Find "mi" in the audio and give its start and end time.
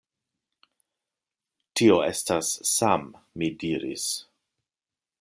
3.41-3.55